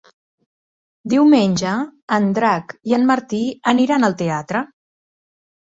Diumenge 1.13 1.73
en 2.17 2.25
Drac 2.39 2.75
i 2.93 2.97
en 3.01 3.07
Martí 3.13 3.45
aniran 3.75 4.11
al 4.11 4.19
teatre. 4.25 4.67